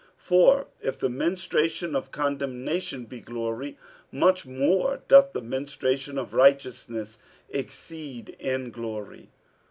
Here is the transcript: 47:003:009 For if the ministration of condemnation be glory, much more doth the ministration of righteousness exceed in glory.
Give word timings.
47:003:009 0.01 0.09
For 0.17 0.67
if 0.81 0.97
the 0.97 1.09
ministration 1.11 1.95
of 1.95 2.09
condemnation 2.11 3.05
be 3.05 3.19
glory, 3.19 3.77
much 4.11 4.47
more 4.47 5.03
doth 5.07 5.33
the 5.33 5.43
ministration 5.43 6.17
of 6.17 6.33
righteousness 6.33 7.19
exceed 7.49 8.29
in 8.39 8.71
glory. 8.71 9.29